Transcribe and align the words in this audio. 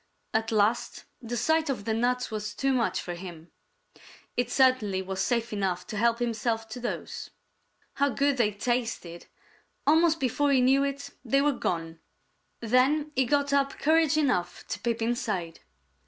At 0.33 0.51
last 0.51 1.03
the 1.21 1.37
sight 1.37 1.69
of 1.69 1.85
the 1.85 1.93
nuts 1.93 2.31
was 2.31 2.55
too 2.55 2.73
much 2.73 2.99
for 2.99 3.13
him. 3.13 3.51
It 4.35 4.49
certainly 4.49 4.99
was 5.03 5.21
safe 5.21 5.53
enough 5.53 5.85
to 5.85 5.95
help 5.95 6.17
himself 6.17 6.67
to 6.69 6.79
those. 6.79 7.29
How 7.93 8.09
good 8.09 8.37
they 8.37 8.51
tasted! 8.51 9.27
Almost 9.85 10.19
before 10.19 10.51
he 10.51 10.59
knew 10.59 10.83
it, 10.83 11.11
they 11.23 11.43
were 11.43 11.51
gone. 11.53 11.99
Then 12.61 13.11
he 13.15 13.25
got 13.25 13.53
up 13.53 13.77
courage 13.77 14.17
enough 14.17 14.65
to 14.69 14.79
peep 14.79 15.03
inside. 15.03 15.59